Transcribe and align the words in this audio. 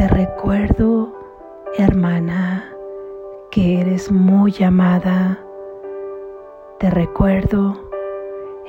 Te 0.00 0.08
recuerdo, 0.08 1.12
hermana, 1.76 2.64
que 3.50 3.82
eres 3.82 4.10
muy 4.10 4.54
amada. 4.64 5.38
Te 6.78 6.88
recuerdo, 6.88 7.74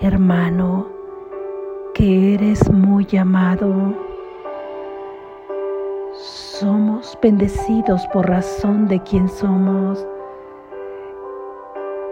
hermano, 0.01 0.87
que 1.93 2.33
eres 2.33 2.69
muy 2.69 3.07
amado. 3.17 3.71
Somos 6.11 7.17
bendecidos 7.23 8.05
por 8.07 8.27
razón 8.27 8.89
de 8.89 9.01
quien 9.01 9.29
somos. 9.29 10.05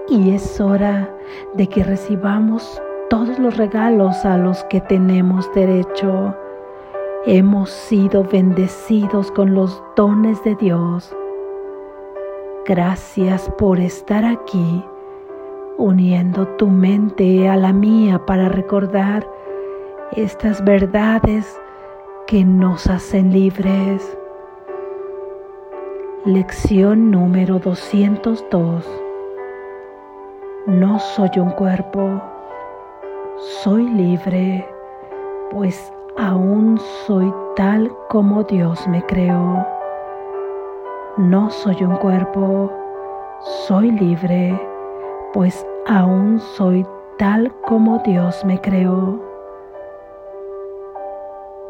Y 0.08 0.34
es 0.34 0.62
hora 0.62 1.14
de 1.56 1.68
que 1.68 1.84
recibamos 1.84 2.82
todos 3.10 3.38
los 3.38 3.58
regalos 3.58 4.24
a 4.24 4.38
los 4.38 4.64
que 4.70 4.80
tenemos 4.80 5.54
derecho. 5.54 6.34
Hemos 7.32 7.70
sido 7.70 8.24
bendecidos 8.24 9.32
con 9.32 9.54
los 9.54 9.84
dones 9.96 10.44
de 10.44 10.56
Dios. 10.56 11.16
Gracias 12.66 13.48
por 13.60 13.80
estar 13.80 14.26
aquí, 14.26 14.84
uniendo 15.78 16.48
tu 16.58 16.66
mente 16.68 17.48
a 17.48 17.56
la 17.56 17.72
mía 17.72 18.26
para 18.26 18.50
recordar 18.50 19.30
estas 20.14 20.66
verdades 20.66 21.56
que 22.26 22.44
nos 22.44 22.88
hacen 22.88 23.32
libres. 23.32 24.18
Lección 26.26 27.12
número 27.12 27.60
202. 27.60 28.90
No 30.66 30.98
soy 30.98 31.30
un 31.38 31.52
cuerpo 31.52 32.22
soy 33.64 33.88
libre, 33.88 34.68
pues 35.52 35.94
aún 36.20 36.78
soy 37.08 37.34
tal 37.56 37.90
como 38.10 38.44
Dios 38.44 38.86
me 38.90 39.02
creó. 39.06 39.66
No 41.18 41.50
soy 41.50 41.82
un 41.82 41.96
cuerpo, 41.96 42.70
soy 43.66 43.92
libre, 43.92 44.60
pues 45.34 45.66
aún 45.88 46.42
soy 46.58 46.86
tal 47.18 47.54
como 47.66 48.00
Dios 48.00 48.44
me 48.44 48.60
creó. 48.60 49.24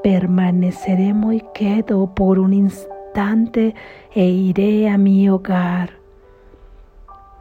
Permaneceré 0.01 1.13
muy 1.13 1.45
quedo 1.53 2.15
por 2.15 2.39
un 2.39 2.53
instante 2.53 3.75
e 4.15 4.25
iré 4.25 4.89
a 4.89 4.97
mi 4.97 5.29
hogar. 5.29 5.91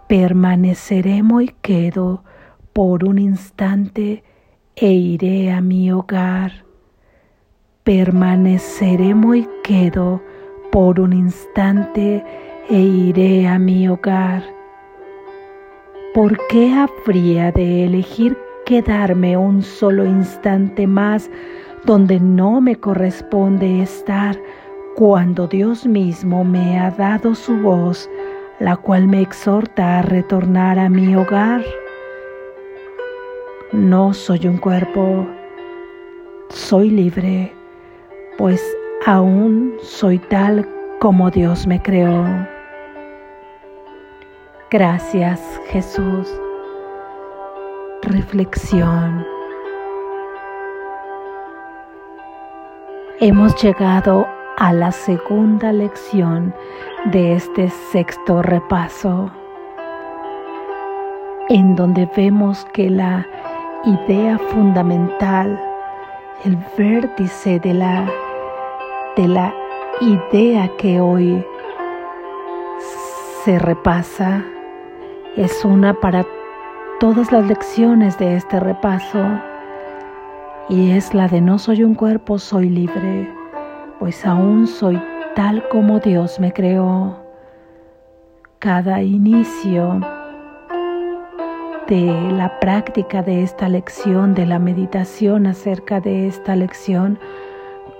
Permaneceré 0.09 1.23
muy 1.23 1.55
quedo 1.63 2.23
por 2.75 3.05
un 3.05 3.19
instante 3.19 4.23
e 4.77 4.93
iré 4.93 5.51
a 5.51 5.63
mi 5.63 5.91
hogar. 5.91 6.68
Permaneceré 7.89 9.15
muy 9.15 9.49
quedo 9.65 10.21
por 10.71 11.01
un 11.01 11.15
instante 11.15 12.23
e 12.69 12.79
iré 12.79 13.49
a 13.49 13.59
mi 13.59 13.89
hogar. 13.89 14.43
¿Por 16.13 16.39
qué 16.49 16.71
habría 16.75 17.51
de 17.51 17.87
elegir 17.87 18.37
quedarme 18.67 19.39
un 19.39 19.63
solo 19.63 20.05
instante 20.05 20.87
más 20.87 21.31
donde 21.87 22.21
no 22.21 22.61
me 22.61 22.77
corresponde 22.77 23.81
estar 23.81 24.39
cuando 24.95 25.47
Dios 25.47 25.87
mismo 25.87 26.45
me 26.45 26.79
ha 26.79 26.91
dado 26.91 27.35
su 27.35 27.57
voz, 27.57 28.07
la 28.61 28.77
cual 28.77 29.09
me 29.09 29.23
exhorta 29.23 30.01
a 30.01 30.03
retornar 30.03 30.79
a 30.79 30.91
mi 30.91 31.17
hogar? 31.17 31.65
No 33.73 34.13
soy 34.13 34.47
un 34.47 34.59
cuerpo, 34.59 35.27
soy 36.51 36.91
libre, 36.91 37.55
pues 38.39 38.65
aún 39.05 39.75
soy 39.83 40.19
tal 40.19 40.67
como 41.01 41.31
Dios 41.31 41.67
me 41.67 41.83
creó. 41.83 42.25
Gracias 44.71 45.41
Jesús. 45.71 46.33
Reflexión. 48.03 49.27
Hemos 53.21 53.61
llegado 53.61 54.29
a 54.59 54.73
la 54.73 54.93
segunda 54.93 55.73
lección 55.73 56.55
de 57.07 57.35
este 57.35 57.69
sexto 57.91 58.43
repaso, 58.43 59.31
en 61.49 61.75
donde 61.75 62.09
vemos 62.17 62.65
que 62.73 62.89
la 62.89 63.27
idea 63.85 64.39
fundamental, 64.39 65.61
el 66.45 66.57
vértice 66.77 67.59
de 67.59 67.75
la, 67.75 68.09
de 69.19 69.27
la 69.27 69.53
idea 70.01 70.71
que 70.77 71.01
hoy 71.01 71.45
se 73.43 73.59
repasa, 73.59 74.45
es 75.37 75.65
una 75.65 75.93
para 75.95 76.25
todas 77.01 77.33
las 77.33 77.45
lecciones 77.45 78.17
de 78.17 78.37
este 78.37 78.61
repaso 78.61 79.27
y 80.69 80.93
es 80.93 81.15
la 81.15 81.27
de 81.27 81.41
no 81.41 81.59
soy 81.59 81.83
un 81.83 81.97
cuerpo, 81.97 82.39
soy 82.39 82.69
libre, 82.69 83.29
pues 83.99 84.25
aún 84.25 84.69
soy 84.69 85.03
tal 85.35 85.69
como 85.69 85.99
Dios 85.99 86.39
me 86.39 86.53
creó. 86.53 87.19
Cada 88.61 89.03
inicio 89.03 90.01
de 91.89 92.31
la 92.37 92.61
práctica 92.61 93.25
de 93.25 93.43
esta 93.43 93.69
lección, 93.69 94.37
de 94.37 94.47
la 94.47 94.61
meditación 94.61 95.49
acerca 95.49 96.01
de 96.01 96.29
esta 96.29 96.55
lección, 96.55 97.19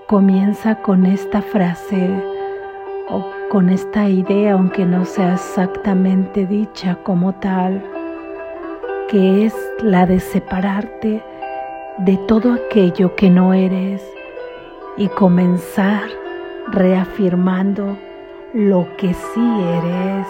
comienza 0.09 0.73
con 0.73 1.05
esta 1.05 1.39
frase 1.39 2.09
o 3.09 3.23
con 3.51 3.69
esta 3.69 4.09
idea, 4.09 4.53
aunque 4.53 4.83
no 4.83 5.05
sea 5.05 5.35
exactamente 5.35 6.47
dicha 6.47 6.95
como 7.03 7.33
tal, 7.33 7.83
que 9.07 9.45
es 9.45 9.55
la 9.83 10.07
de 10.07 10.19
separarte 10.19 11.23
de 11.99 12.17
todo 12.27 12.53
aquello 12.53 13.15
que 13.15 13.29
no 13.29 13.53
eres 13.53 14.01
y 14.97 15.09
comenzar 15.09 16.01
reafirmando 16.69 17.95
lo 18.53 18.87
que 18.97 19.13
sí 19.13 19.61
eres 19.77 20.25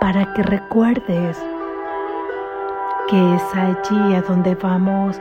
para 0.00 0.32
que 0.34 0.44
recuerdes 0.44 1.36
que 3.10 3.34
es 3.34 3.42
allí 3.54 4.14
a 4.14 4.22
donde 4.22 4.54
vamos, 4.54 5.20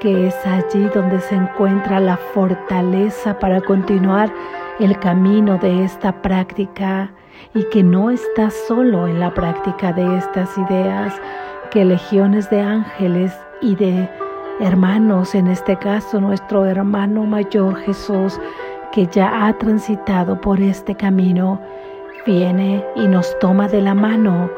que 0.00 0.28
es 0.28 0.46
allí 0.46 0.88
donde 0.94 1.20
se 1.20 1.34
encuentra 1.34 2.00
la 2.00 2.16
fortaleza 2.16 3.38
para 3.38 3.60
continuar 3.60 4.32
el 4.78 4.98
camino 4.98 5.58
de 5.58 5.84
esta 5.84 6.22
práctica 6.22 7.12
y 7.54 7.64
que 7.64 7.82
no 7.82 8.10
estás 8.10 8.54
solo 8.66 9.06
en 9.06 9.20
la 9.20 9.32
práctica 9.34 9.92
de 9.92 10.16
estas 10.16 10.56
ideas, 10.56 11.14
que 11.70 11.84
legiones 11.84 12.48
de 12.48 12.62
ángeles 12.62 13.32
y 13.60 13.74
de 13.76 14.08
hermanos, 14.60 15.34
en 15.34 15.48
este 15.48 15.76
caso 15.76 16.18
nuestro 16.18 16.64
hermano 16.64 17.24
mayor 17.24 17.76
Jesús, 17.76 18.40
que 18.92 19.06
ya 19.06 19.46
ha 19.46 19.52
transitado 19.58 20.40
por 20.40 20.60
este 20.60 20.94
camino, 20.94 21.60
viene 22.26 22.84
y 22.96 23.06
nos 23.06 23.38
toma 23.38 23.68
de 23.68 23.82
la 23.82 23.94
mano 23.94 24.50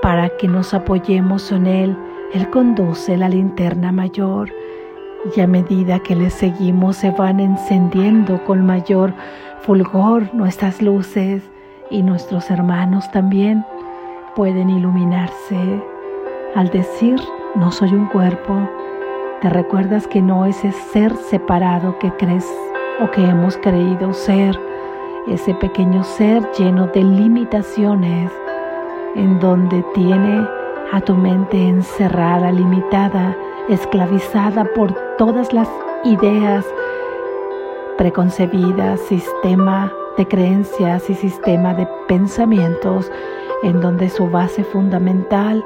para 0.00 0.30
que 0.30 0.48
nos 0.48 0.72
apoyemos 0.72 1.52
en 1.52 1.66
Él. 1.66 1.96
Él 2.32 2.48
conduce 2.48 3.16
la 3.16 3.28
linterna 3.28 3.92
mayor 3.92 4.50
y 5.36 5.40
a 5.40 5.46
medida 5.46 5.98
que 5.98 6.16
le 6.16 6.30
seguimos 6.30 6.96
se 6.96 7.10
van 7.10 7.40
encendiendo 7.40 8.42
con 8.44 8.64
mayor 8.64 9.12
fulgor 9.62 10.34
nuestras 10.34 10.80
luces 10.80 11.42
y 11.90 12.02
nuestros 12.02 12.50
hermanos 12.50 13.10
también 13.12 13.64
pueden 14.34 14.70
iluminarse. 14.70 15.82
Al 16.54 16.68
decir 16.70 17.20
no 17.54 17.70
soy 17.70 17.92
un 17.92 18.06
cuerpo, 18.06 18.68
te 19.40 19.50
recuerdas 19.50 20.06
que 20.06 20.22
no 20.22 20.46
es 20.46 20.64
ese 20.64 20.72
ser 20.92 21.16
separado 21.16 21.98
que 21.98 22.10
crees 22.12 22.46
o 23.00 23.10
que 23.10 23.22
hemos 23.22 23.56
creído 23.56 24.12
ser, 24.12 24.58
ese 25.28 25.54
pequeño 25.54 26.04
ser 26.04 26.42
lleno 26.52 26.86
de 26.88 27.02
limitaciones 27.02 28.30
en 29.16 29.38
donde 29.40 29.84
tiene 29.94 30.46
a 30.92 31.00
tu 31.00 31.14
mente 31.14 31.68
encerrada, 31.68 32.52
limitada, 32.52 33.36
esclavizada 33.70 34.64
por 34.74 34.92
todas 35.16 35.52
las 35.52 35.68
ideas 36.04 36.66
preconcebidas, 37.96 39.00
sistema 39.00 39.92
de 40.16 40.26
creencias 40.26 41.08
y 41.08 41.14
sistema 41.14 41.72
de 41.74 41.86
pensamientos, 42.08 43.10
en 43.62 43.80
donde 43.80 44.08
su 44.08 44.28
base 44.28 44.64
fundamental 44.64 45.64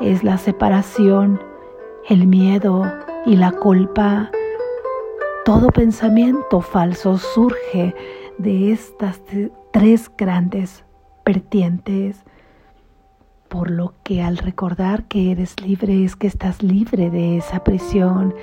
es 0.00 0.24
la 0.24 0.38
separación, 0.38 1.40
el 2.08 2.26
miedo 2.26 2.84
y 3.26 3.36
la 3.36 3.52
culpa. 3.52 4.30
Todo 5.44 5.68
pensamiento 5.68 6.60
falso 6.60 7.18
surge 7.18 7.94
de 8.38 8.72
estas 8.72 9.20
tres 9.72 10.10
grandes 10.16 10.84
vertientes 11.24 12.24
por 13.52 13.70
lo 13.70 13.92
que 14.02 14.22
al 14.22 14.38
recordar 14.38 15.04
que 15.08 15.30
eres 15.30 15.60
libre 15.60 16.04
es 16.04 16.16
que 16.16 16.26
estás 16.26 16.62
libre 16.62 17.10
de 17.10 17.36
esa 17.36 17.62
prisión 17.62 18.34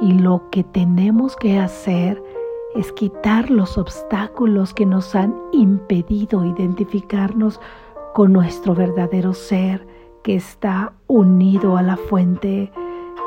y 0.00 0.14
lo 0.14 0.48
que 0.48 0.64
tenemos 0.64 1.36
que 1.36 1.58
hacer 1.58 2.22
es 2.74 2.90
quitar 2.92 3.50
los 3.50 3.76
obstáculos 3.76 4.72
que 4.72 4.86
nos 4.86 5.14
han 5.14 5.36
impedido 5.52 6.46
identificarnos 6.46 7.60
con 8.14 8.32
nuestro 8.32 8.74
verdadero 8.74 9.34
ser 9.34 9.86
que 10.24 10.36
está 10.36 10.94
unido 11.08 11.76
a 11.76 11.82
la 11.82 11.98
fuente, 11.98 12.72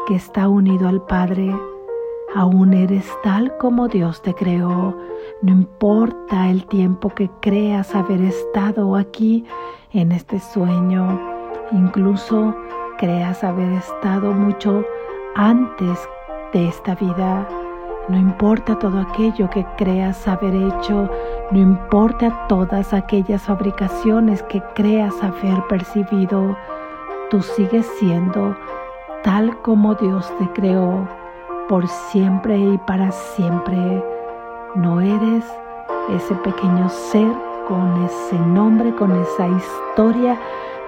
que 0.07 0.15
está 0.15 0.49
unido 0.49 0.87
al 0.87 1.05
Padre. 1.05 1.55
Aún 2.33 2.73
eres 2.73 3.05
tal 3.23 3.55
como 3.57 3.87
Dios 3.87 4.23
te 4.23 4.33
creó. 4.33 4.97
No 5.43 5.51
importa 5.51 6.49
el 6.49 6.65
tiempo 6.65 7.09
que 7.09 7.29
creas 7.41 7.93
haber 7.93 8.21
estado 8.21 8.95
aquí 8.95 9.45
en 9.93 10.11
este 10.11 10.39
sueño, 10.39 11.19
incluso 11.71 12.55
creas 12.97 13.43
haber 13.43 13.71
estado 13.73 14.31
mucho 14.31 14.85
antes 15.35 15.99
de 16.53 16.67
esta 16.67 16.95
vida. 16.95 17.47
No 18.07 18.17
importa 18.17 18.79
todo 18.79 19.01
aquello 19.01 19.49
que 19.49 19.65
creas 19.77 20.27
haber 20.27 20.55
hecho, 20.55 21.09
no 21.51 21.59
importa 21.59 22.47
todas 22.47 22.93
aquellas 22.93 23.41
fabricaciones 23.43 24.41
que 24.43 24.61
creas 24.75 25.13
haber 25.21 25.61
percibido, 25.67 26.55
tú 27.29 27.41
sigues 27.41 27.85
siendo 27.99 28.55
tal 29.23 29.61
como 29.61 29.95
Dios 29.95 30.31
te 30.39 30.47
creó, 30.53 31.07
por 31.67 31.87
siempre 31.87 32.57
y 32.57 32.77
para 32.79 33.11
siempre. 33.11 34.03
No 34.75 35.01
eres 35.01 35.45
ese 36.09 36.33
pequeño 36.35 36.89
ser 36.89 37.50
con 37.67 38.03
ese 38.03 38.37
nombre, 38.39 38.93
con 38.95 39.11
esa 39.11 39.47
historia, 39.47 40.39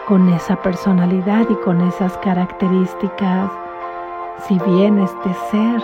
con 0.07 0.29
esa 0.29 0.55
personalidad 0.57 1.45
y 1.49 1.55
con 1.55 1.81
esas 1.81 2.17
características. 2.17 3.51
Si 4.47 4.59
bien 4.59 4.99
este 4.99 5.33
ser 5.51 5.81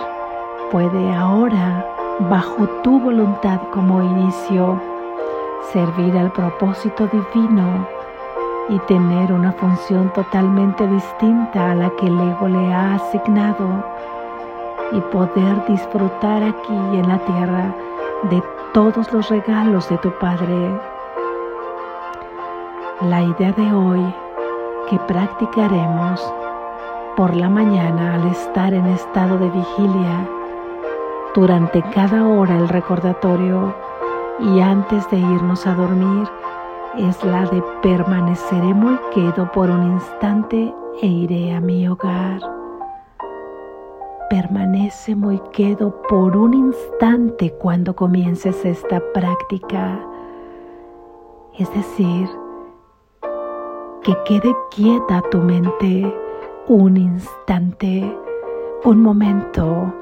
puede 0.70 1.12
ahora, 1.14 1.86
bajo 2.28 2.66
tu 2.82 3.00
voluntad 3.00 3.60
como 3.72 4.02
inicio, 4.02 4.80
servir 5.72 6.16
al 6.18 6.32
propósito 6.32 7.06
divino 7.06 7.86
y 8.68 8.78
tener 8.80 9.32
una 9.32 9.52
función 9.52 10.12
totalmente 10.12 10.86
distinta 10.86 11.70
a 11.70 11.74
la 11.74 11.90
que 11.90 12.06
el 12.06 12.20
ego 12.20 12.48
le 12.48 12.72
ha 12.72 12.94
asignado 12.94 13.84
y 14.92 15.00
poder 15.12 15.66
disfrutar 15.66 16.42
aquí 16.42 16.74
en 16.94 17.08
la 17.08 17.18
tierra 17.18 17.74
de 18.30 18.42
todos 18.72 19.12
los 19.12 19.28
regalos 19.28 19.88
de 19.88 19.98
tu 19.98 20.10
Padre. 20.18 20.80
La 23.02 23.22
idea 23.22 23.52
de 23.52 23.72
hoy 23.72 24.14
que 24.88 24.98
practicaremos 25.00 26.20
por 27.16 27.34
la 27.34 27.48
mañana 27.48 28.14
al 28.14 28.26
estar 28.28 28.72
en 28.72 28.86
estado 28.86 29.38
de 29.38 29.50
vigilia 29.50 30.28
durante 31.34 31.82
cada 31.94 32.26
hora 32.26 32.56
el 32.56 32.68
recordatorio 32.68 33.74
y 34.38 34.60
antes 34.60 35.08
de 35.10 35.18
irnos 35.18 35.66
a 35.66 35.74
dormir 35.74 36.28
es 36.96 37.22
la 37.24 37.46
de 37.46 37.62
permaneceré 37.82 38.74
muy 38.74 38.98
quedo 39.12 39.50
por 39.52 39.68
un 39.70 39.92
instante 39.92 40.72
e 41.02 41.06
iré 41.06 41.54
a 41.54 41.60
mi 41.60 41.88
hogar. 41.88 42.59
Permanece 44.30 45.16
muy 45.16 45.40
quedo 45.52 46.00
por 46.02 46.36
un 46.36 46.54
instante 46.54 47.52
cuando 47.54 47.96
comiences 47.96 48.64
esta 48.64 49.02
práctica. 49.12 49.98
Es 51.58 51.68
decir, 51.74 52.28
que 54.04 54.16
quede 54.24 54.54
quieta 54.70 55.20
tu 55.32 55.38
mente 55.38 56.14
un 56.68 56.96
instante, 56.96 58.16
un 58.84 59.02
momento 59.02 59.92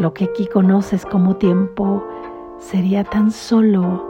lo 0.00 0.12
que 0.14 0.24
aquí 0.24 0.48
conoces 0.48 1.06
como 1.06 1.36
tiempo 1.36 2.04
sería 2.58 3.04
tan 3.04 3.30
solo 3.30 4.04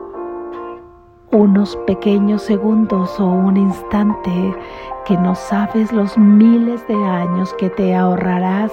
unos 1.32 1.76
pequeños 1.86 2.40
segundos 2.40 3.20
o 3.20 3.26
un 3.26 3.58
instante 3.58 4.56
que 5.04 5.18
no 5.18 5.34
sabes 5.34 5.92
los 5.92 6.16
miles 6.16 6.88
de 6.88 6.94
años 6.94 7.52
que 7.58 7.68
te 7.68 7.94
ahorrarás 7.94 8.72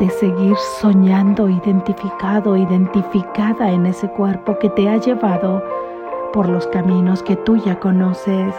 de 0.00 0.10
seguir 0.10 0.56
soñando 0.80 1.48
identificado, 1.48 2.56
identificada 2.56 3.70
en 3.70 3.86
ese 3.86 4.08
cuerpo 4.08 4.58
que 4.58 4.70
te 4.70 4.88
ha 4.88 4.96
llevado 4.96 5.62
por 6.32 6.48
los 6.48 6.66
caminos 6.68 7.22
que 7.22 7.36
tú 7.36 7.56
ya 7.56 7.78
conoces 7.78 8.54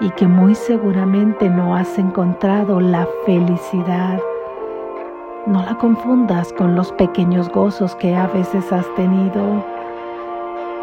y 0.00 0.10
que 0.10 0.26
muy 0.26 0.54
seguramente 0.54 1.48
no 1.48 1.74
has 1.74 1.98
encontrado 1.98 2.80
la 2.80 3.08
felicidad 3.24 4.20
no 5.46 5.62
la 5.62 5.76
confundas 5.76 6.52
con 6.54 6.74
los 6.74 6.90
pequeños 6.92 7.50
gozos 7.50 7.94
que 7.96 8.14
a 8.14 8.26
veces 8.28 8.72
has 8.72 8.86
tenido. 8.94 9.62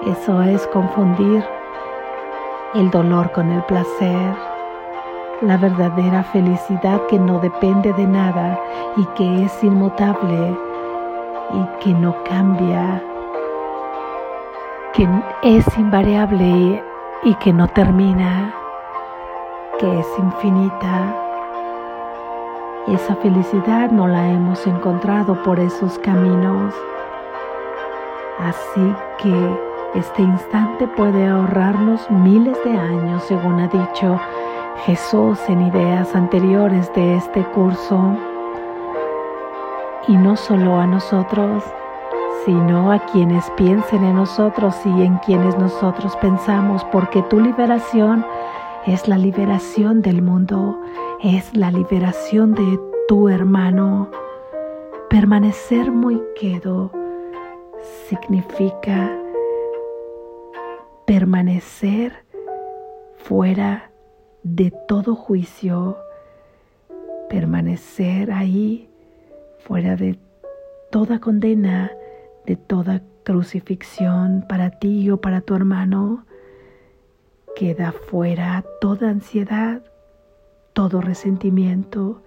Eso 0.06 0.42
es 0.44 0.68
confundir 0.68 1.44
el 2.76 2.92
dolor 2.92 3.32
con 3.32 3.52
el 3.52 3.64
placer, 3.64 4.36
la 5.42 5.58
verdadera 5.58 6.24
felicidad 6.24 7.02
que 7.10 7.18
no 7.20 7.40
depende 7.40 7.94
de 7.94 8.06
nada 8.06 8.60
y 8.98 9.06
que 9.16 9.46
es 9.46 9.64
inmutable 9.64 10.58
y 11.54 11.84
que 11.84 11.94
no 11.94 12.16
cambia, 12.24 13.02
que 14.94 15.08
es 15.44 15.78
invariable 15.78 16.84
y 17.24 17.34
que 17.36 17.54
no 17.54 17.68
termina, 17.68 18.54
que 19.80 20.00
es 20.00 20.08
infinita 20.18 21.22
esa 22.88 23.16
felicidad 23.18 23.92
no 23.92 24.08
la 24.08 24.28
hemos 24.28 24.66
encontrado 24.66 25.42
por 25.44 25.60
esos 25.60 26.00
caminos. 26.00 26.74
Así 28.40 28.96
que 29.20 29.60
este 29.94 30.24
instante 30.24 30.88
puede 30.88 31.28
ahorrarnos 31.28 32.10
miles 32.10 32.58
de 32.66 32.72
años, 32.72 33.24
según 33.24 33.60
ha 33.60 33.68
dicho 33.68 34.20
Jesús 34.86 35.40
en 35.48 35.62
ideas 35.62 36.16
anteriores 36.16 36.92
de 36.96 37.16
este 37.16 37.44
curso. 37.52 38.18
Y 40.08 40.18
no 40.18 40.36
solo 40.36 40.78
a 40.78 40.88
nosotros, 40.88 41.64
sino 42.46 42.92
a 42.92 42.98
quienes 43.06 43.48
piensen 43.52 44.04
en 44.04 44.16
nosotros 44.16 44.76
y 44.84 45.04
en 45.04 45.18
quienes 45.20 45.56
nosotros 45.60 46.16
pensamos, 46.18 46.84
porque 46.86 47.22
tu 47.24 47.40
liberación 47.40 48.26
es 48.88 49.08
la 49.08 49.20
liberación 49.20 50.02
del 50.02 50.24
mundo, 50.24 50.82
es 51.22 51.56
la 51.56 51.70
liberación 51.70 52.56
de 52.56 52.80
tu 53.08 53.30
hermano. 53.30 54.10
Permanecer 55.12 55.92
muy 55.92 56.20
quedo 56.40 56.92
significa 58.10 59.12
permanecer 61.06 62.26
fuera 63.18 63.91
de 64.44 64.72
todo 64.88 65.16
juicio, 65.16 65.98
permanecer 67.30 68.32
ahí 68.32 68.90
fuera 69.60 69.96
de 69.96 70.18
toda 70.92 71.20
condena, 71.20 71.92
de 72.46 72.56
toda 72.56 73.02
crucifixión 73.24 74.46
para 74.48 74.72
ti 74.72 75.10
o 75.12 75.18
para 75.18 75.42
tu 75.42 75.56
hermano. 75.56 76.26
Queda 77.56 77.92
fuera 77.92 78.64
toda 78.80 79.10
ansiedad, 79.10 79.84
todo 80.74 81.02
resentimiento, 81.02 82.24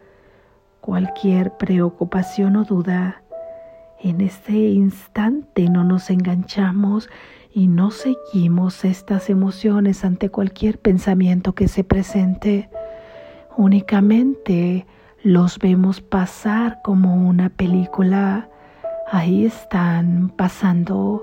cualquier 0.81 1.57
preocupación 1.57 2.57
o 2.57 2.65
duda. 2.65 3.23
En 4.01 4.21
este 4.21 4.53
instante 4.53 5.69
no 5.69 5.83
nos 5.83 6.11
enganchamos 6.11 7.09
y 7.55 7.69
no 7.69 7.93
seguimos 7.93 8.85
estas 8.85 9.31
emociones 9.31 10.05
ante 10.05 10.29
cualquier 10.29 10.81
pensamiento 10.81 11.55
que 11.55 11.69
se 11.69 11.85
presente. 11.85 12.69
Únicamente 13.57 14.87
los 15.23 15.61
vemos 15.61 16.01
pasar 16.01 16.81
como 16.83 17.15
una 17.15 17.51
película. 17.51 18.49
Ahí 19.13 19.47
están 19.47 20.31
pasando 20.31 21.23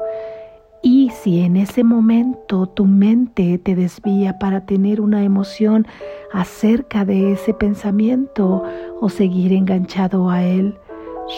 y 0.82 1.10
si 1.10 1.42
en 1.42 1.58
ese 1.58 1.84
momento 1.84 2.66
tu 2.66 2.86
mente 2.86 3.58
te 3.58 3.76
desvía 3.76 4.40
para 4.40 4.66
tener 4.66 5.02
una 5.02 5.24
emoción 5.24 5.86
acerca 6.32 7.04
de 7.04 7.34
ese 7.34 7.54
pensamiento 7.54 8.64
o 9.02 9.10
seguir 9.10 9.52
enganchado 9.52 10.30
a 10.30 10.44
él, 10.44 10.78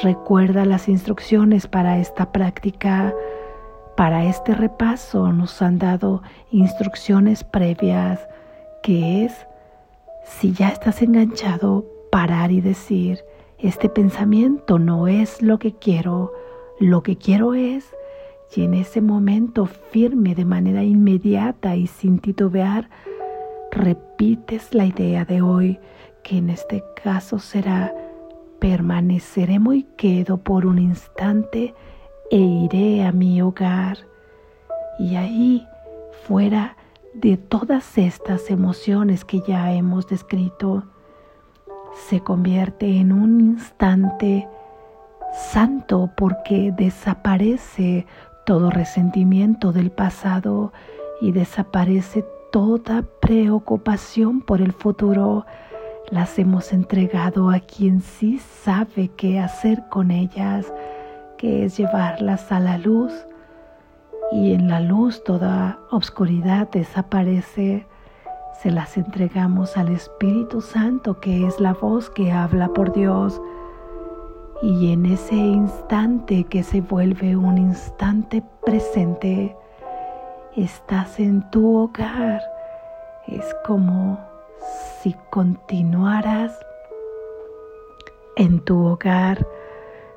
recuerda 0.04 0.66
las 0.66 0.88
instrucciones 0.88 1.66
para 1.66 1.98
esta 1.98 2.32
práctica. 2.32 3.12
Para 3.96 4.26
este 4.26 4.56
repaso 4.56 5.32
nos 5.32 5.62
han 5.62 5.78
dado 5.78 6.24
instrucciones 6.52 7.44
previas, 7.44 8.20
que 8.82 9.26
es, 9.26 9.48
si 10.26 10.52
ya 10.54 10.70
estás 10.70 11.02
enganchado, 11.02 11.86
parar 12.12 12.52
y 12.52 12.62
decir, 12.62 13.20
este 13.60 13.90
pensamiento 13.90 14.80
no 14.80 15.08
es 15.08 15.42
lo 15.42 15.60
que 15.60 15.74
quiero, 15.74 16.34
lo 16.80 17.04
que 17.04 17.18
quiero 17.18 17.54
es 17.54 17.94
y 18.56 18.64
en 18.64 18.74
ese 18.74 19.02
momento 19.02 19.66
firme 19.66 20.36
de 20.36 20.46
manera 20.46 20.84
inmediata 20.84 21.76
y 21.76 21.88
sin 21.88 22.20
titubear, 22.20 22.90
repites 23.72 24.74
la 24.74 24.86
idea 24.86 25.26
de 25.26 25.42
hoy, 25.42 25.80
que 26.24 26.38
en 26.38 26.50
este 26.50 26.84
caso 27.04 27.40
será 27.40 27.94
permaneceré 28.60 29.60
muy 29.60 29.84
quedo 29.98 30.38
por 30.38 30.66
un 30.66 30.80
instante 30.80 31.74
e 32.32 32.38
iré 32.38 33.06
a 33.06 33.12
mi 33.12 33.42
hogar. 33.42 33.98
Y 35.00 35.16
ahí, 35.16 35.68
fuera 36.28 36.78
de 37.14 37.38
todas 37.38 37.98
estas 37.98 38.50
emociones 38.50 39.24
que 39.26 39.42
ya 39.42 39.72
hemos 39.72 40.08
descrito, 40.08 40.84
se 42.08 42.22
convierte 42.22 42.98
en 42.98 43.12
un 43.12 43.40
instante 43.40 44.48
santo 45.34 46.12
porque 46.16 46.74
desaparece 46.76 48.06
todo 48.46 48.70
resentimiento 48.70 49.72
del 49.72 49.92
pasado 49.92 50.74
y 51.22 51.32
desaparece 51.32 52.26
toda 52.52 53.04
preocupación 53.22 54.42
por 54.42 54.62
el 54.62 54.74
futuro. 54.74 55.46
Las 56.10 56.38
hemos 56.38 56.74
entregado 56.74 57.50
a 57.50 57.60
quien 57.60 58.02
sí 58.02 58.40
sabe 58.40 59.10
qué 59.16 59.40
hacer 59.40 59.84
con 59.90 60.12
ellas, 60.12 60.72
que 61.44 61.66
es 61.66 61.78
llevarlas 61.78 62.54
a 62.54 62.62
la 62.62 62.78
luz. 62.78 63.12
Y 64.32 64.54
en 64.54 64.70
la 64.70 64.80
luz 64.80 65.22
toda 65.26 65.78
obscuridad 65.92 66.70
desaparece. 66.72 67.86
Se 68.62 68.72
las 68.72 68.96
entregamos 68.96 69.76
al 69.76 69.90
Espíritu 69.90 70.62
Santo, 70.62 71.20
que 71.20 71.46
es 71.46 71.60
la 71.60 71.74
voz 71.74 72.10
que 72.10 72.32
habla 72.32 72.70
por 72.70 72.94
Dios 72.94 73.42
y 74.62 74.94
en 74.94 75.06
ese 75.06 75.36
instante 75.36 76.46
que 76.46 76.64
se 76.64 76.80
vuelve 76.80 77.36
un 77.36 77.58
instante 77.58 78.42
presente, 78.66 79.54
estás 80.56 81.20
en 81.20 81.50
tu 81.50 81.76
hogar. 81.76 82.42
Es 83.28 83.44
como 83.66 84.18
si 85.02 85.14
continuaras 85.32 86.58
en 88.38 88.62
tu 88.62 88.86
hogar, 88.86 89.46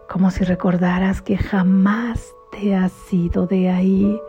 como 0.09 0.31
si 0.31 0.45
recordaras 0.45 1.23
que 1.23 1.37
jamás 1.37 2.35
te 2.53 2.75
has 2.75 2.93
ido 3.13 3.47
de 3.47 3.71
ahí. 3.71 4.21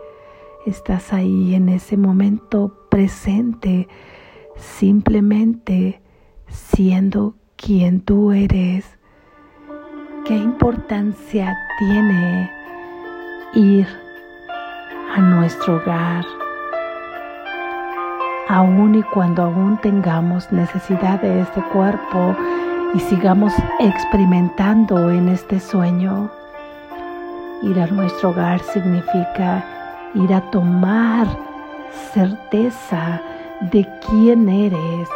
Estás 0.66 1.12
ahí 1.12 1.54
en 1.54 1.68
ese 1.68 1.96
momento 1.96 2.88
presente, 2.90 3.88
simplemente 4.56 6.02
siendo 6.48 7.36
quien 7.56 8.00
tú 8.00 8.32
eres 8.32 8.98
¿Qué 10.28 10.36
importancia 10.36 11.56
tiene 11.78 12.52
ir 13.54 13.86
a 15.16 15.20
nuestro 15.22 15.76
hogar? 15.76 16.22
Aún 18.46 18.96
y 18.96 19.02
cuando 19.04 19.44
aún 19.44 19.78
tengamos 19.80 20.52
necesidad 20.52 21.22
de 21.22 21.40
este 21.40 21.62
cuerpo 21.72 22.36
y 22.94 23.00
sigamos 23.00 23.52
experimentando 23.80 25.10
en 25.10 25.28
este 25.28 25.60
sueño, 25.60 26.30
ir 27.62 27.78
a 27.78 27.86
nuestro 27.88 28.30
hogar 28.30 28.60
significa 28.60 29.64
ir 30.14 30.32
a 30.32 30.40
tomar 30.50 31.26
certeza 32.12 33.20
de 33.72 33.86
quién 34.06 34.48
eres, 34.48 35.08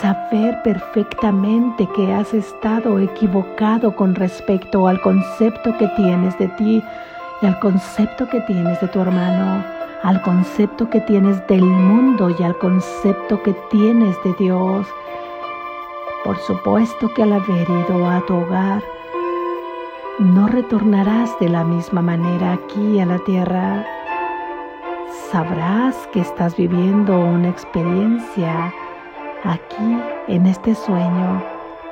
saber 0.00 0.62
perfectamente 0.62 1.88
que 1.94 2.12
has 2.12 2.32
estado 2.32 2.98
equivocado 2.98 3.94
con 3.94 4.14
respecto 4.14 4.88
al 4.88 5.00
concepto 5.00 5.76
que 5.78 5.88
tienes 5.96 6.38
de 6.38 6.48
ti 6.48 6.82
y 7.42 7.46
al 7.46 7.58
concepto 7.60 8.28
que 8.28 8.40
tienes 8.42 8.80
de 8.80 8.88
tu 8.88 9.00
hermano, 9.00 9.62
al 10.02 10.22
concepto 10.22 10.88
que 10.88 11.00
tienes 11.00 11.46
del 11.48 11.64
mundo 11.64 12.34
y 12.38 12.42
al 12.42 12.56
concepto 12.58 13.42
que 13.42 13.54
tienes 13.70 14.16
de 14.24 14.34
Dios. 14.38 14.86
Por 16.24 16.38
supuesto 16.38 17.12
que 17.12 17.22
al 17.22 17.34
haber 17.34 17.68
ido 17.68 18.08
a 18.08 18.24
tu 18.24 18.34
hogar, 18.34 18.82
no 20.18 20.46
retornarás 20.46 21.38
de 21.38 21.50
la 21.50 21.64
misma 21.64 22.00
manera 22.00 22.54
aquí 22.54 22.98
a 22.98 23.04
la 23.04 23.18
tierra. 23.18 23.84
Sabrás 25.30 26.08
que 26.12 26.20
estás 26.20 26.56
viviendo 26.56 27.18
una 27.18 27.50
experiencia 27.50 28.72
aquí 29.42 29.98
en 30.28 30.46
este 30.46 30.74
sueño, 30.74 31.42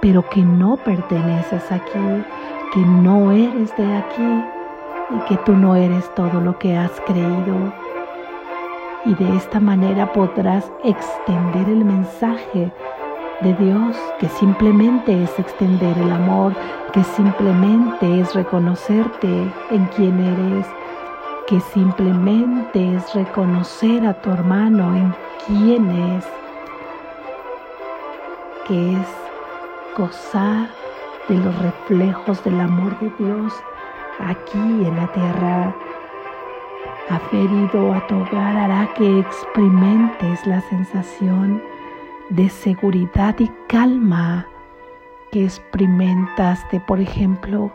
pero 0.01 0.27
que 0.31 0.41
no 0.41 0.79
perteneces 0.79 1.71
aquí, 1.71 2.25
que 2.73 2.81
no 2.81 3.33
eres 3.33 3.77
de 3.77 3.97
aquí 3.97 4.45
y 5.11 5.19
que 5.29 5.37
tú 5.45 5.53
no 5.53 5.77
eres 5.77 6.09
todo 6.15 6.41
lo 6.41 6.59
que 6.59 6.75
has 6.75 6.93
creído. 7.03 7.71
Y 9.05 9.15
de 9.15 9.37
esta 9.37 9.61
manera 9.61 10.11
podrás 10.11 10.73
extender 10.85 11.69
el 11.69 11.85
mensaje 11.85 12.73
de 13.43 13.55
Dios, 13.55 13.97
que 14.19 14.29
simplemente 14.29 15.23
es 15.25 15.39
extender 15.39 15.97
el 15.99 16.13
amor, 16.13 16.55
que 16.93 17.03
simplemente 17.05 18.21
es 18.21 18.35
reconocerte 18.35 19.53
en 19.71 19.87
quien 19.97 20.21
eres, 20.21 20.67
que 21.47 21.61
simplemente 21.61 22.97
es 22.97 23.15
reconocer 23.15 24.07
a 24.07 24.15
tu 24.15 24.31
hermano 24.31 24.95
en 24.97 25.15
quién 25.47 25.91
es 25.91 26.25
que 28.67 28.93
es 28.93 29.09
gozar 29.97 30.69
de 31.29 31.37
los 31.37 31.59
reflejos 31.63 32.43
del 32.45 32.61
amor 32.61 32.99
de 33.01 33.11
Dios 33.19 33.53
aquí 34.21 34.59
en 34.59 34.97
la 34.97 35.07
tierra. 35.13 35.75
Aferido 37.11 37.93
a 37.93 38.07
tu 38.07 38.17
hogar 38.17 38.57
hará 38.57 38.89
que 38.95 39.19
experimentes 39.19 40.47
la 40.47 40.61
sensación 40.63 41.63
de 42.37 42.49
seguridad 42.49 43.37
y 43.39 43.51
calma 43.69 44.47
que 45.31 45.45
experimentaste, 45.45 46.81
por 46.81 47.01
ejemplo, 47.01 47.73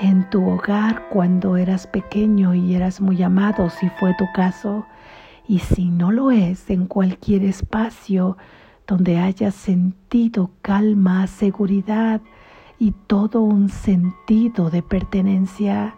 en 0.00 0.28
tu 0.30 0.48
hogar 0.48 1.08
cuando 1.10 1.56
eras 1.56 1.86
pequeño 1.86 2.54
y 2.54 2.74
eras 2.74 3.00
muy 3.00 3.22
amado, 3.22 3.70
si 3.70 3.88
fue 4.00 4.14
tu 4.18 4.24
caso, 4.34 4.86
y 5.46 5.60
si 5.60 5.90
no 5.90 6.10
lo 6.10 6.30
es, 6.30 6.68
en 6.70 6.86
cualquier 6.86 7.44
espacio 7.44 8.36
donde 8.86 9.18
hayas 9.18 9.54
sentido 9.54 10.50
calma, 10.62 11.26
seguridad 11.26 12.20
y 12.78 12.92
todo 13.06 13.40
un 13.42 13.68
sentido 13.68 14.70
de 14.70 14.82
pertenencia 14.82 15.94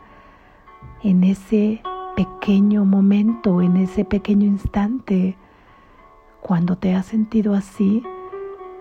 en 1.03 1.25
ese 1.25 1.83
pequeño 2.17 2.85
momento, 2.85 3.63
en 3.63 3.77
ese 3.79 4.05
pequeño 4.05 4.47
instante. 4.47 5.37
Cuando 6.47 6.77
te 6.77 6.95
has 6.95 7.07
sentido 7.07 7.55
así, 7.55 8.03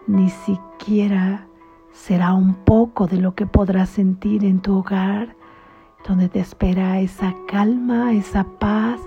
ni 0.06 0.30
siquiera 0.30 1.48
será 1.94 2.34
un 2.34 2.56
poco 2.56 3.08
de 3.08 3.22
lo 3.22 3.36
que 3.36 3.46
podrás 3.46 3.88
sentir 3.88 4.44
en 4.44 4.60
tu 4.60 4.80
hogar, 4.80 5.38
donde 6.06 6.28
te 6.28 6.42
espera 6.42 7.00
esa 7.00 7.34
calma, 7.48 8.12
esa 8.12 8.44
paz, 8.44 9.00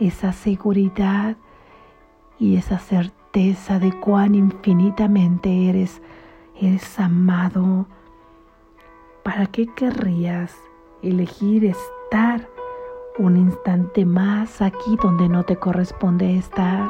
esa 0.00 0.32
seguridad 0.32 1.36
y 2.38 2.56
esa 2.56 2.78
certeza 2.78 3.78
de 3.78 3.92
cuán 4.00 4.34
infinitamente 4.34 5.68
eres, 5.68 6.00
eres 6.58 6.98
amado. 6.98 7.84
¿Para 9.22 9.44
qué 9.48 9.66
querrías 9.66 10.56
elegir 11.02 11.66
estar 11.66 12.48
un 13.18 13.36
instante 13.36 14.06
más 14.06 14.62
aquí 14.62 14.96
donde 15.02 15.28
no 15.28 15.42
te 15.42 15.56
corresponde 15.56 16.38
estar? 16.38 16.88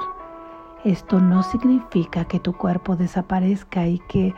Esto 0.85 1.21
no 1.21 1.43
significa 1.43 2.25
que 2.25 2.39
tu 2.39 2.53
cuerpo 2.53 2.97
desaparezca 2.97 3.87
y 3.87 3.99
que 4.09 4.35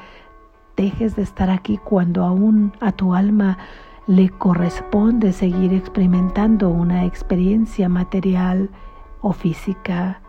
dejes 0.76 1.16
de 1.16 1.22
estar 1.22 1.50
aquí 1.50 1.78
cuando 1.78 2.24
aún 2.24 2.72
a 2.80 2.92
tu 2.92 3.14
alma 3.14 3.58
le 4.06 4.30
corresponde 4.30 5.32
seguir 5.32 5.74
experimentando 5.74 6.70
una 6.70 7.04
experiencia 7.04 7.88
material 7.88 8.70
o 9.20 9.32
física. 9.32 10.22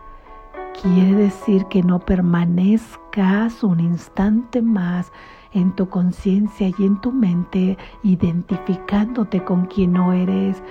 Quiere 0.80 1.14
decir 1.14 1.64
que 1.66 1.82
no 1.82 1.98
permanezcas 1.98 3.62
un 3.64 3.80
instante 3.80 4.62
más 4.62 5.12
en 5.52 5.72
tu 5.72 5.88
conciencia 5.88 6.68
y 6.78 6.84
en 6.84 7.00
tu 7.00 7.12
mente 7.12 7.78
identificándote 8.02 9.44
con 9.44 9.66
quien 9.66 9.92
no 9.92 10.12
eres. 10.12 10.62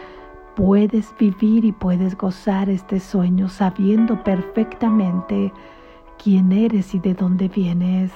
Puedes 0.55 1.15
vivir 1.17 1.63
y 1.63 1.71
puedes 1.71 2.17
gozar 2.17 2.69
este 2.69 2.99
sueño 2.99 3.47
sabiendo 3.47 4.21
perfectamente 4.23 5.53
quién 6.21 6.51
eres 6.51 6.93
y 6.93 6.99
de 6.99 7.13
dónde 7.13 7.47
vienes, 7.47 8.11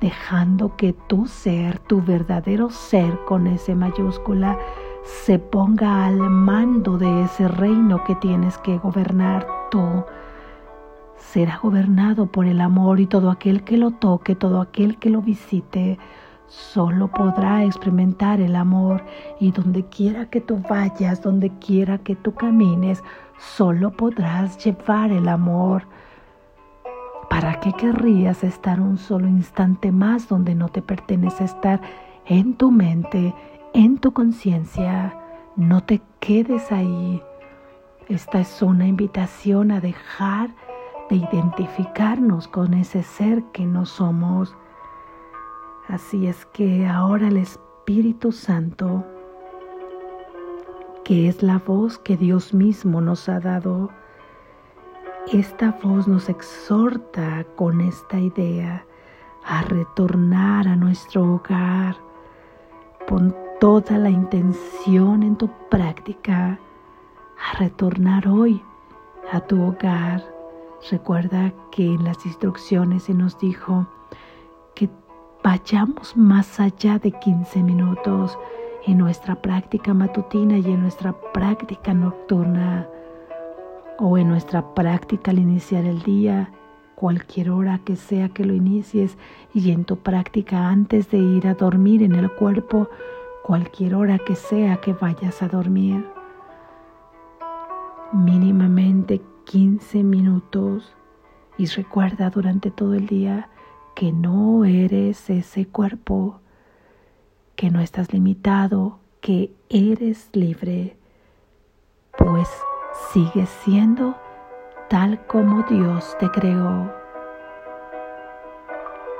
dejando 0.00 0.76
que 0.76 0.92
tu 0.92 1.26
ser, 1.26 1.78
tu 1.78 2.02
verdadero 2.02 2.68
ser 2.70 3.18
con 3.26 3.46
ese 3.46 3.74
mayúscula, 3.74 4.58
se 5.04 5.38
ponga 5.38 6.04
al 6.04 6.18
mando 6.18 6.98
de 6.98 7.22
ese 7.22 7.48
reino 7.48 8.04
que 8.04 8.14
tienes 8.16 8.58
que 8.58 8.78
gobernar 8.78 9.46
tú. 9.70 10.04
Será 11.16 11.58
gobernado 11.62 12.26
por 12.26 12.46
el 12.46 12.60
amor 12.60 13.00
y 13.00 13.06
todo 13.06 13.30
aquel 13.30 13.64
que 13.64 13.78
lo 13.78 13.90
toque, 13.92 14.34
todo 14.34 14.60
aquel 14.60 14.98
que 14.98 15.10
lo 15.10 15.22
visite, 15.22 15.98
solo 16.46 17.08
podrá 17.08 17.64
experimentar 17.64 18.40
el 18.40 18.56
amor 18.56 19.04
y 19.40 19.50
donde 19.52 19.84
quiera 19.84 20.26
que 20.26 20.40
tú 20.40 20.60
vayas, 20.68 21.22
donde 21.22 21.50
quiera 21.58 21.98
que 21.98 22.14
tú 22.14 22.34
camines, 22.34 23.02
solo 23.38 23.90
podrás 23.90 24.62
llevar 24.64 25.10
el 25.10 25.28
amor. 25.28 25.84
¿Para 27.28 27.58
qué 27.60 27.72
querrías 27.72 28.44
estar 28.44 28.80
un 28.80 28.98
solo 28.98 29.26
instante 29.26 29.90
más 29.90 30.28
donde 30.28 30.54
no 30.54 30.68
te 30.68 30.82
pertenece 30.82 31.44
estar 31.44 31.80
en 32.26 32.54
tu 32.54 32.70
mente, 32.70 33.34
en 33.72 33.98
tu 33.98 34.12
conciencia? 34.12 35.18
No 35.56 35.82
te 35.82 36.00
quedes 36.20 36.70
ahí. 36.70 37.22
Esta 38.08 38.40
es 38.40 38.62
una 38.62 38.86
invitación 38.86 39.70
a 39.70 39.80
dejar 39.80 40.50
de 41.08 41.16
identificarnos 41.16 42.48
con 42.48 42.74
ese 42.74 43.02
ser 43.02 43.42
que 43.52 43.64
no 43.64 43.86
somos. 43.86 44.54
Así 45.88 46.26
es 46.26 46.46
que 46.46 46.86
ahora 46.86 47.28
el 47.28 47.36
Espíritu 47.36 48.32
Santo, 48.32 49.04
que 51.04 51.28
es 51.28 51.42
la 51.42 51.58
voz 51.58 51.98
que 51.98 52.16
Dios 52.16 52.54
mismo 52.54 53.02
nos 53.02 53.28
ha 53.28 53.38
dado, 53.38 53.90
esta 55.30 55.78
voz 55.82 56.08
nos 56.08 56.30
exhorta 56.30 57.44
con 57.56 57.82
esta 57.82 58.18
idea 58.18 58.86
a 59.44 59.62
retornar 59.62 60.68
a 60.68 60.76
nuestro 60.76 61.34
hogar. 61.34 61.96
Pon 63.06 63.36
toda 63.60 63.98
la 63.98 64.08
intención 64.08 65.22
en 65.22 65.36
tu 65.36 65.50
práctica 65.70 66.58
a 67.38 67.58
retornar 67.58 68.26
hoy 68.26 68.62
a 69.32 69.40
tu 69.40 69.62
hogar. 69.62 70.24
Recuerda 70.90 71.52
que 71.70 71.84
en 71.84 72.04
las 72.04 72.24
instrucciones 72.24 73.02
se 73.04 73.14
nos 73.14 73.38
dijo 73.38 73.86
vayamos 75.44 76.16
más 76.16 76.58
allá 76.58 76.98
de 76.98 77.12
15 77.12 77.62
minutos 77.62 78.38
en 78.86 78.96
nuestra 78.96 79.34
práctica 79.34 79.92
matutina 79.92 80.56
y 80.56 80.64
en 80.64 80.80
nuestra 80.80 81.12
práctica 81.34 81.92
nocturna 81.92 82.88
o 83.98 84.16
en 84.16 84.28
nuestra 84.28 84.74
práctica 84.74 85.30
al 85.32 85.38
iniciar 85.38 85.84
el 85.84 86.02
día, 86.02 86.50
cualquier 86.94 87.50
hora 87.50 87.78
que 87.84 87.94
sea 87.94 88.30
que 88.30 88.46
lo 88.46 88.54
inicies 88.54 89.18
y 89.52 89.70
en 89.70 89.84
tu 89.84 89.98
práctica 89.98 90.70
antes 90.70 91.10
de 91.10 91.18
ir 91.18 91.46
a 91.46 91.52
dormir 91.52 92.02
en 92.02 92.14
el 92.14 92.32
cuerpo, 92.32 92.88
cualquier 93.42 93.96
hora 93.96 94.18
que 94.18 94.36
sea 94.36 94.78
que 94.78 94.94
vayas 94.94 95.42
a 95.42 95.48
dormir. 95.48 96.06
Mínimamente 98.12 99.20
15 99.44 100.04
minutos 100.04 100.94
y 101.58 101.66
recuerda 101.66 102.30
durante 102.30 102.70
todo 102.70 102.94
el 102.94 103.06
día 103.06 103.50
que 103.94 104.12
no 104.12 104.64
eres 104.64 105.30
ese 105.30 105.66
cuerpo, 105.66 106.40
que 107.56 107.70
no 107.70 107.80
estás 107.80 108.12
limitado, 108.12 108.98
que 109.20 109.52
eres 109.68 110.28
libre, 110.32 110.96
pues 112.18 112.48
sigues 113.12 113.48
siendo 113.64 114.16
tal 114.88 115.24
como 115.26 115.62
Dios 115.62 116.16
te 116.18 116.30
creó. 116.30 116.92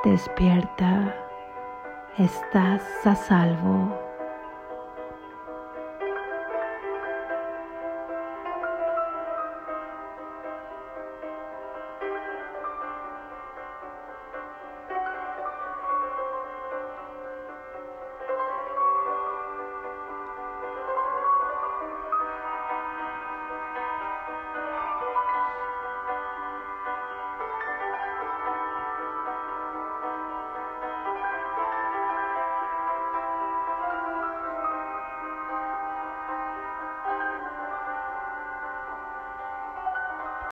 Despierta, 0.04 1.14
estás 2.18 2.82
a 3.04 3.14
salvo. 3.14 4.03